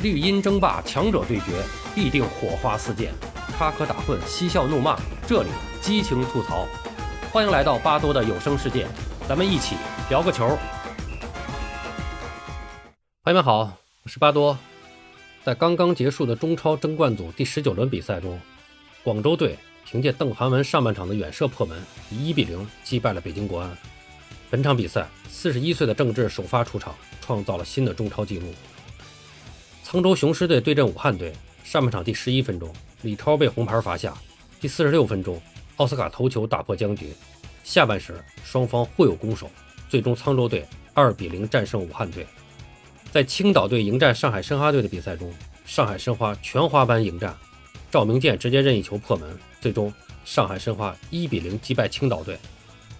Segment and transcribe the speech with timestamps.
[0.00, 1.60] 绿茵争霸，强者对决，
[1.92, 3.08] 必定火花四溅；
[3.58, 5.48] 插科打诨，嬉笑怒骂，这里
[5.80, 6.68] 激情吐槽。
[7.32, 8.86] 欢迎来到巴多的有声世界，
[9.28, 9.74] 咱们一起
[10.08, 10.56] 聊个球。
[13.24, 13.72] 朋友们好，
[14.04, 14.56] 我是巴多。
[15.42, 18.40] 在刚刚结束的中超争冠组第十九轮比赛中，
[19.02, 21.76] 广州队凭借邓涵文上半场的远射破门，
[22.08, 23.76] 以一比零击败了北京国安。
[24.48, 28.54] 本场比赛，四十一岁的郑智首发出场，创造了新的中超纪录。
[29.90, 31.32] 沧州雄狮队对阵武汉队，
[31.64, 32.70] 上半场第十一分钟，
[33.00, 34.12] 李超被红牌罚下。
[34.60, 35.40] 第四十六分钟，
[35.76, 37.14] 奥斯卡头球打破僵局。
[37.64, 39.50] 下半时，双方互有攻守，
[39.88, 42.26] 最终沧州队二比零战胜武汉队。
[43.10, 45.32] 在青岛队迎战上海申花队的比赛中，
[45.64, 47.34] 上海申花全华班迎战，
[47.90, 49.90] 赵明剑直接任意球破门，最终
[50.22, 52.38] 上海申花一比零击败青岛队。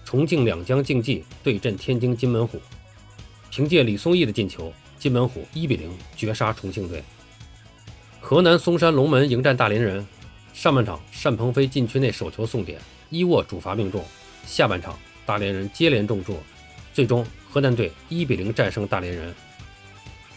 [0.06, 2.58] 重庆两江竞技对阵天津津门虎，
[3.50, 4.72] 凭借李松义的进球。
[4.98, 7.00] 金门虎一比零绝杀重庆队。
[8.20, 10.04] 河南嵩山龙门迎战大连人，
[10.52, 14.04] 上半场单鹏飞禁区内手球送点，伊沃主罚命中。
[14.44, 16.36] 下半场大连人接连中柱，
[16.92, 19.32] 最终河南队一比零战胜大连人。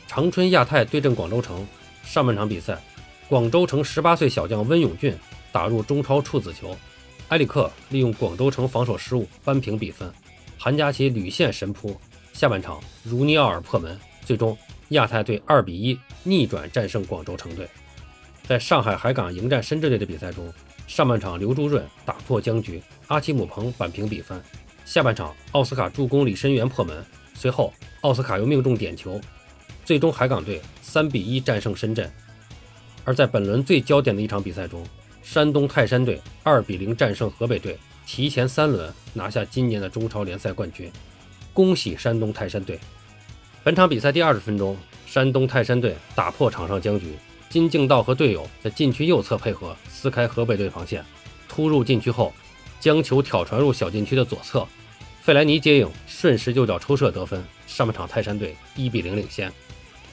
[0.08, 1.68] 长春亚泰对阵广州城，
[2.04, 2.80] 上半场比赛，
[3.28, 5.18] 广州城十八岁小将温永俊
[5.52, 6.78] 打入中超处子球，
[7.30, 10.14] 埃里克利用广州城防守失误扳平比分，
[10.60, 12.00] 韩佳琪屡献神扑。
[12.34, 14.00] 下半场儒尼奥尔破门。
[14.24, 14.58] 最终，
[14.90, 17.68] 亚太队二比一逆转战胜广州城队。
[18.44, 20.52] 在上海海港迎战深圳队的比赛中，
[20.88, 24.42] 上半场刘朱润打破僵局，阿奇姆彭扳平比分。
[24.86, 29.20] 下半场奥斯卡助攻李申源破门，随后奥斯卡又命中点球，
[29.86, 32.12] 最终海港队三比一战胜深圳。
[33.04, 34.86] 而在本轮最焦点的一场比赛中，
[35.24, 40.92] 山东泰山队二比零战胜河北队，提前三轮拿下今年的中超联赛冠军。
[41.54, 42.80] 恭喜山东泰山队！
[43.64, 47.14] 本场比赛第二十分钟，山东泰山队打破场上僵局，
[47.50, 51.04] 金敬道和队友在禁区右侧配合撕开河北队防线，
[51.50, 52.34] 突入禁区后
[52.80, 54.66] 将球挑传入小禁区的左侧，
[55.22, 57.44] 费莱尼接应，顺势右脚抽射得分。
[57.68, 59.52] 上半场泰山队一比零领先。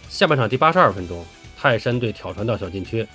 [0.09, 1.25] 下半场第八十二分钟，
[1.57, 3.07] 泰山队挑传到小禁区，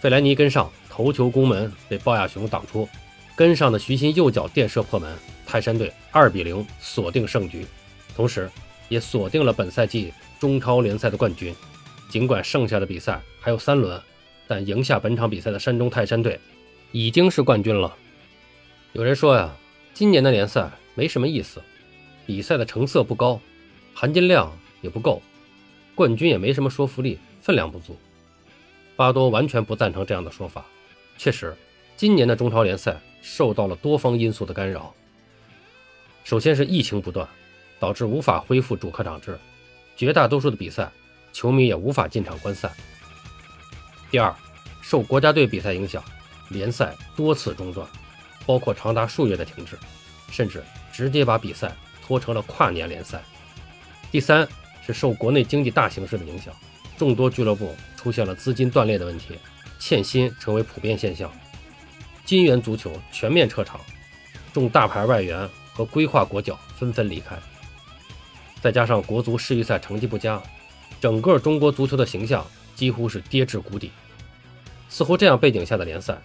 [0.00, 2.88] 费莱尼跟上头球攻门被鲍亚雄挡出，
[3.36, 5.16] 跟上的徐新右脚垫射破门，
[5.46, 7.66] 泰山队二比零锁定胜局，
[8.14, 8.50] 同时。
[8.88, 11.54] 也锁定了本赛季中超联赛的冠军。
[12.10, 13.98] 尽管剩下的比赛还有三轮，
[14.46, 16.38] 但赢下本场比赛的山东泰山队
[16.90, 17.96] 已经是冠军了。
[18.92, 19.50] 有人说呀，
[19.94, 21.62] 今年的联赛没什么意思，
[22.26, 23.40] 比赛的成色不高，
[23.94, 25.22] 含金量也不够，
[25.94, 27.96] 冠军也没什么说服力，分量不足。
[28.94, 30.66] 巴多完全不赞成这样的说法。
[31.16, 31.56] 确实，
[31.96, 34.92] 今年的中超联赛受到了多方因素的干扰。
[36.24, 37.26] 首先是疫情不断。
[37.82, 39.36] 导致无法恢复主客场制，
[39.96, 40.88] 绝大多数的比赛，
[41.32, 42.70] 球迷也无法进场观赛。
[44.08, 44.32] 第二，
[44.80, 46.00] 受国家队比赛影响，
[46.50, 47.84] 联赛多次中断，
[48.46, 49.76] 包括长达数月的停滞，
[50.30, 50.62] 甚至
[50.92, 51.74] 直接把比赛
[52.06, 53.20] 拖成了跨年联赛。
[54.12, 54.46] 第三，
[54.86, 56.54] 是受国内经济大形势的影响，
[56.96, 59.36] 众多俱乐部出现了资金断裂的问题，
[59.80, 61.28] 欠薪成为普遍现象，
[62.32, 63.78] 金元足球全面撤场，
[64.54, 67.36] 众大牌外援和规划国脚纷纷离开。
[68.62, 70.42] 再加上国足世预赛成绩不佳，
[70.98, 72.42] 整个中国足球的形象
[72.74, 73.92] 几乎是跌至谷底。
[74.88, 76.16] 似乎这样背景下的联赛，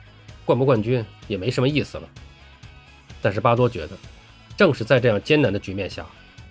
[0.45, 2.07] 冠不冠军也没什么意思了。
[3.22, 3.97] 但是巴多觉得，
[4.56, 6.06] 正是在这样艰难的局面下，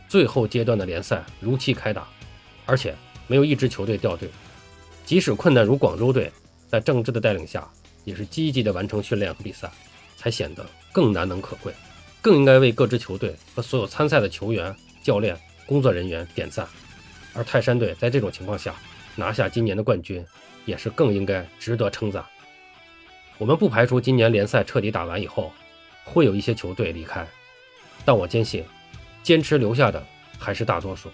[0.06, 2.06] 最后阶段的联赛如期开打，
[2.67, 2.94] 而且
[3.27, 4.28] 没有一支球队掉队。
[5.06, 6.31] 即使困难如广州队，
[6.69, 7.67] 在郑智的带领下，
[8.06, 9.71] 也是积极的完成训练和比赛，
[10.17, 11.75] 才显得更难能可贵。
[12.22, 15.39] 更应该为各支球队和所有参赛的球员、教练。
[15.69, 16.65] 工作人员点赞，
[17.34, 18.72] 而泰山队在这种情况下
[19.17, 20.25] 拿下今年的冠军，
[20.65, 22.25] 也是更应该值得称赞。
[23.37, 25.53] 我们不排除今年联赛彻底打完以后，
[26.05, 27.27] 会有一些球队离开，
[28.05, 28.65] 但我坚信，
[29.25, 30.06] 坚持留下的
[30.38, 31.11] 还是大多数。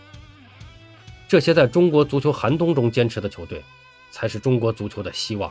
[1.26, 3.62] 这些在中国足球寒冬中坚持的球队，
[4.10, 5.50] 才是中国足球的希望。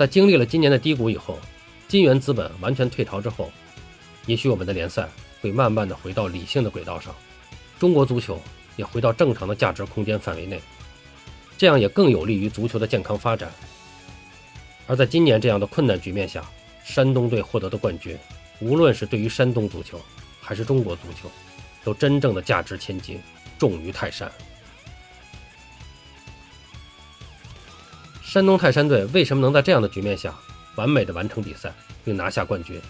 [0.00, 1.38] 在经历了今年的低谷以后，
[1.86, 3.52] 金元资本完全退潮之后，
[4.24, 5.06] 也许我们的联赛。
[5.42, 7.14] 会慢慢的回到理性的轨道上，
[7.78, 8.40] 中国足球
[8.76, 10.58] 也回到正常的价值空间范围内，
[11.58, 13.50] 这样也更有利于足球的健康发展。
[14.86, 16.42] 而在今年这样的困难局面下，
[16.82, 18.16] 山东队获得的冠军，
[18.60, 20.00] 无论是对于山东足球
[20.40, 21.30] 还是中国足球，
[21.84, 23.20] 都真正的价值千金，
[23.58, 24.32] 重于泰山。
[28.30, 30.32] 山东泰山队为什么能在这样的局面下
[30.76, 31.74] 完美的完成比赛
[32.04, 32.80] 并拿下冠军？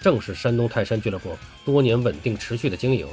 [0.00, 3.04] 正是山东泰山俱乐部多年稳定持续的经营，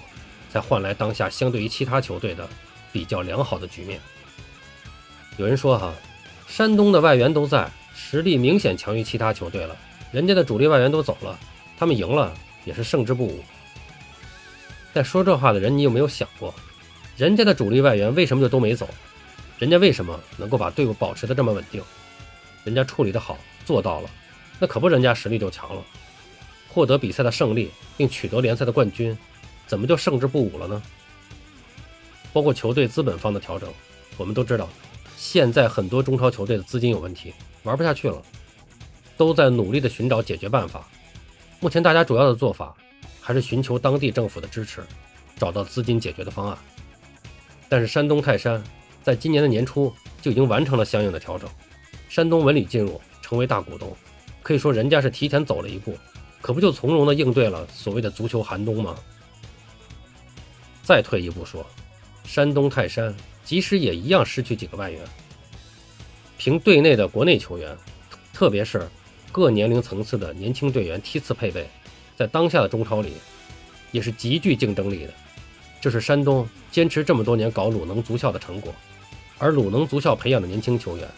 [0.51, 2.47] 才换来当下相对于其他球队的
[2.91, 3.99] 比较良好的局面。
[5.37, 5.91] 有人说哈，
[6.47, 9.75] 山东的外援都在，实力明显强于其他球队了。
[10.11, 11.39] 人家的主力外援都走了，
[11.75, 12.31] 他们赢了
[12.65, 13.43] 也是胜之不武。
[14.93, 16.53] 但说这话的人，你有没有想过，
[17.17, 18.87] 人家的主力外援为什么就都没走？
[19.61, 21.83] 人家为什么能够把队伍保持的这么稳定？
[22.63, 24.09] 人家处理的好，做到了，
[24.57, 25.83] 那可不人家实力就强了，
[26.67, 29.15] 获得比赛的胜利，并取得联赛的冠军，
[29.67, 30.81] 怎么就胜之不武了呢？
[32.33, 33.71] 包括球队资本方的调整，
[34.17, 34.67] 我们都知道，
[35.15, 37.31] 现在很多中超球队的资金有问题，
[37.61, 38.19] 玩不下去了，
[39.15, 40.87] 都在努力的寻找解决办法。
[41.59, 42.75] 目前大家主要的做法
[43.21, 44.83] 还是寻求当地政府的支持，
[45.37, 46.57] 找到资金解决的方案。
[47.69, 48.61] 但是山东泰山
[49.03, 51.49] 在今年的年初就已经完成了相应的调整，
[52.09, 53.95] 山东文旅进入成为大股东，
[54.43, 55.97] 可以说人家是提前走了一步，
[56.41, 58.95] 可不就从容的应对了所谓的足球寒冬吗？
[60.83, 61.65] 再退一步说。
[62.23, 63.13] 山东泰山
[63.43, 65.01] 即使也一样失去几个外援，
[66.37, 67.75] 凭队内的国内球员，
[68.31, 68.87] 特别是
[69.31, 71.67] 各年龄层次的年轻队员梯次配备，
[72.15, 73.13] 在当下的中超里
[73.91, 75.13] 也是极具竞争力的。
[75.81, 78.73] 这是山东坚持这么多年搞鲁能足校的成果，
[79.41, 81.09] 而鲁能足校培养的年轻球员，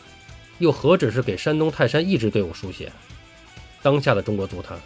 [0.60, 2.90] 又何止是给山东泰山一支队伍输血？
[3.82, 4.80] 当下的中国足坛，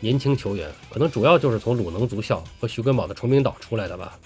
[0.00, 4.18] 年轻球员可能主要就是从鲁能足校和徐根宝的崇明岛出来的吧。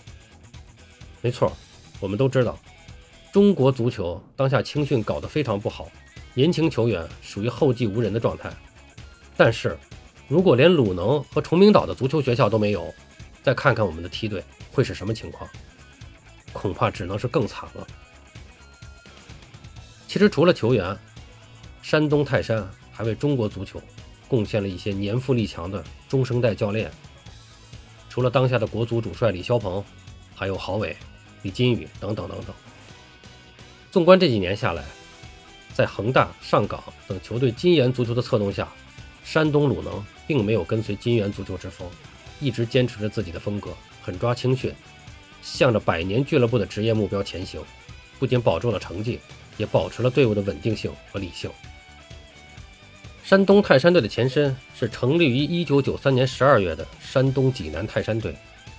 [1.21, 1.53] 没错，
[2.01, 2.59] 我们都知道，
[3.31, 5.91] 中国足球当下青训搞得非常不好，
[6.33, 8.51] 年轻球员属于后继无人的状态。
[9.37, 9.77] 但是，
[10.27, 12.91] 如果连鲁能和崇明岛的足球学校都没有，
[13.43, 15.47] 再看看我们的梯队会是什么情况？
[16.55, 17.87] 恐怕只能是更惨了。
[20.15, 20.97] 其实，除了球员，
[21.83, 23.83] 山东泰山还为中国足球
[24.29, 26.89] 贡献了一些年富力强的中生代教练。
[28.09, 29.85] 除了当下的国足主帅李霄鹏，
[30.33, 30.97] 还有郝伟。
[31.43, 32.55] 李金羽等等等等。
[33.91, 34.85] 纵观这几年下来，
[35.73, 38.69] 在恒大、上港等球队金元足球的策动下，
[39.25, 41.91] 山东鲁能并没有跟随金元足球之风，
[42.39, 44.73] 一直坚持着自己的风格，狠抓青训，
[45.43, 47.61] 向着百年俱乐部的职业目标前行。
[48.21, 49.19] 不仅保住了成绩，
[49.57, 51.51] 也保持了队伍的稳定性和理性。
[53.23, 58.37] 山东泰山队的前身是成立于1993年12月的山东济南泰山队，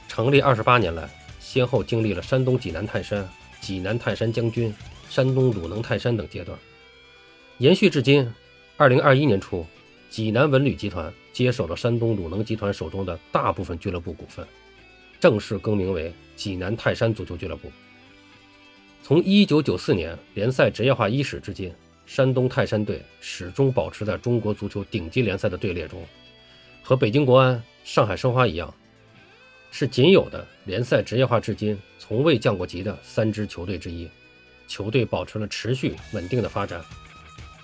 [0.07, 1.10] 成立28年来。
[1.39, 3.27] 先后经历了山东济南泰山、
[3.62, 4.74] 济南泰山将军、
[5.10, 6.57] 山东鲁能泰山等阶段，
[7.60, 8.30] 延续至今。
[8.78, 9.66] 二零二一年初，
[10.10, 14.45] 济南文旅集团接手了山东鲁能集团手中的大部分俱乐部股份，
[15.19, 17.71] 正式更名为济南泰山足球俱乐部。
[19.07, 21.72] 从一九九四年联赛职业化伊始至今，
[22.07, 26.04] 山东泰山队始终保持在中国足球顶级联赛的队列中，
[26.81, 28.74] 和北京国安、上海申花一样。
[29.69, 34.10] 是仅有的联赛职业化至今从未降过级的三支球队之一，
[34.68, 36.84] 球队保持了持续稳定的发展，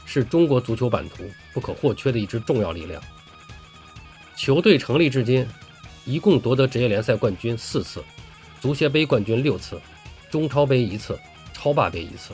[0.06, 1.24] 是中国足球版图
[1.56, 3.02] 不可或缺的一支重要力量。
[4.36, 5.44] 球队成立至今，
[6.06, 8.04] 一共夺得职业联赛冠军四次，
[8.60, 9.82] 足协杯冠军六次，
[10.30, 11.18] 中超杯一次，
[11.62, 12.34] 超霸杯一次。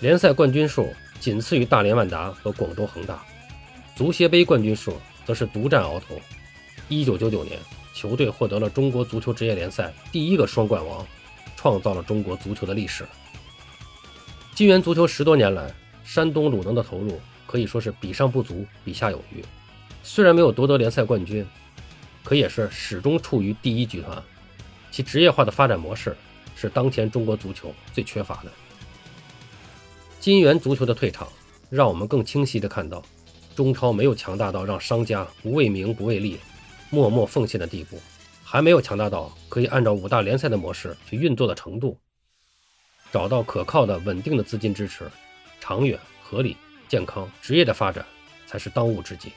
[0.00, 3.22] 联赛冠军数仅次于大连万达和广州恒大，
[3.94, 6.20] 足协杯冠军数则是独占鳌头。
[6.88, 7.58] 一九九九年。
[7.94, 11.06] 球队获得了中国足球职业联赛第一个双冠王，
[11.54, 13.06] 创造了中国足球的历史。
[14.54, 15.70] 金元足球十多年来，
[16.02, 19.44] 山东鲁能的投入可以说是比上不足，比下有余。
[20.02, 21.46] 虽然没有夺得联赛冠军，
[22.24, 24.20] 可也是始终处于第一集团。
[24.90, 26.16] 其职业化的发展模式
[26.54, 28.50] 是当前中国足球最缺乏的。
[30.20, 31.28] 金元足球的退场，
[31.68, 33.02] 让我们更清晰地看到，
[33.56, 36.38] 中超没有强大到让商家不为名不为利。
[36.90, 37.98] 默默奉献的地步，
[38.44, 41.98] 还没有强大到可以按照五大联赛的模式去运作的程度。
[43.10, 45.10] 找到可靠的、稳定的资金支持，
[45.58, 46.56] 长远、合理、
[46.88, 48.04] 健康、职业的发展
[48.46, 49.32] 才是当务之急。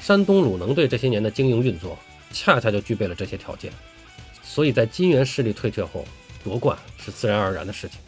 [0.00, 1.98] 山东鲁能队这些年的经营运作，
[2.32, 3.70] 恰恰就具备了这些条件。
[4.48, 6.04] 所以在金元势力退却后，
[6.42, 7.98] 夺冠是自然而然的事情。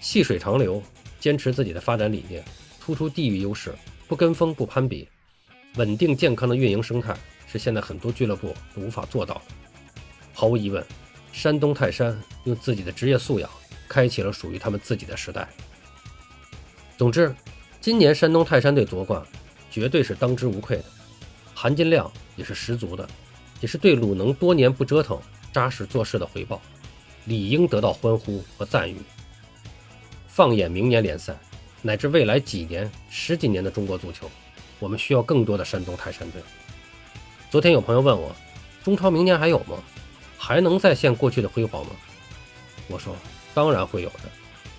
[0.00, 0.80] 细水长流，
[1.18, 2.44] 坚持自己的发展理念，
[2.78, 3.74] 突出地域优势，
[4.06, 5.08] 不跟风不攀比。
[5.76, 7.16] 稳定健康的运营生态
[7.50, 9.40] 是现在很多俱乐部都无法做到的。
[10.32, 10.84] 毫无疑问，
[11.32, 13.50] 山东泰山用自己的职业素养
[13.88, 15.48] 开启了属于他们自己的时代。
[16.96, 17.34] 总之，
[17.80, 19.20] 今年山东泰山队夺冠
[19.70, 20.84] 绝对是当之无愧的，
[21.54, 23.08] 含金量也是十足的，
[23.60, 25.18] 也是对鲁能多年不折腾、
[25.52, 26.60] 扎实做事的回报，
[27.24, 28.96] 理应得到欢呼和赞誉。
[30.28, 31.36] 放眼明年联赛，
[31.82, 34.30] 乃至未来几年、十几年的中国足球。
[34.78, 36.42] 我们需要更多的山东泰山队。
[37.50, 38.34] 昨天有朋友问我，
[38.82, 39.78] 中超明年还有吗？
[40.36, 41.92] 还能再现过去的辉煌吗？
[42.88, 43.16] 我说，
[43.54, 44.30] 当然会有的。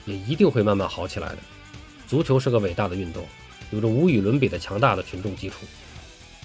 [0.06, 1.38] 也一定会慢慢好起来的。
[2.08, 3.26] 足球是个伟大的运动，
[3.72, 5.66] 有着无与伦比的强大的群众基础。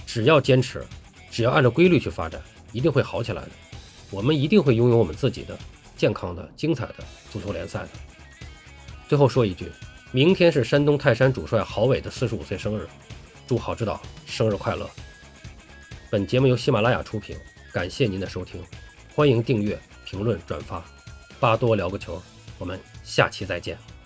[0.07, 0.83] 只要坚持，
[1.31, 2.41] 只要按照规律去发展，
[2.73, 3.51] 一定会好起来的。
[4.11, 5.57] 我们一定会拥有我们自己的
[5.97, 6.95] 健康的、精彩的
[7.31, 7.89] 足球联赛的。
[9.09, 9.71] 最后说一句，
[10.11, 12.89] 明天是山东泰山主帅郝伟的四十五岁生日，
[13.47, 14.91] 祝郝指导生日快乐！
[16.11, 17.37] 本节目由喜马拉雅出品，
[17.73, 18.61] 感谢您的收听，
[19.15, 20.85] 欢迎订阅、评论、转发。
[21.39, 22.21] 巴多聊个球，
[22.59, 24.00] 我们下期再见。